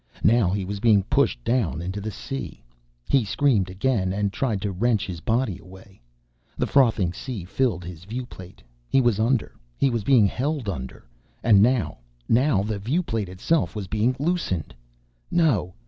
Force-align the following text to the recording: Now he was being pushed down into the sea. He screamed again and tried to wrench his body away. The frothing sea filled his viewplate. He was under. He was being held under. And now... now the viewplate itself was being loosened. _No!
Now 0.23 0.49
he 0.49 0.65
was 0.65 0.79
being 0.79 1.03
pushed 1.03 1.43
down 1.43 1.79
into 1.79 2.01
the 2.01 2.09
sea. 2.09 2.63
He 3.07 3.23
screamed 3.23 3.69
again 3.69 4.11
and 4.11 4.33
tried 4.33 4.59
to 4.63 4.71
wrench 4.71 5.05
his 5.05 5.19
body 5.21 5.59
away. 5.59 6.01
The 6.57 6.65
frothing 6.65 7.13
sea 7.13 7.45
filled 7.45 7.85
his 7.85 8.05
viewplate. 8.05 8.63
He 8.89 8.99
was 8.99 9.19
under. 9.19 9.53
He 9.77 9.91
was 9.91 10.03
being 10.03 10.25
held 10.25 10.67
under. 10.67 11.05
And 11.43 11.61
now... 11.61 11.99
now 12.27 12.63
the 12.63 12.79
viewplate 12.79 13.29
itself 13.29 13.75
was 13.75 13.85
being 13.85 14.15
loosened. 14.17 14.73
_No! 15.31 15.73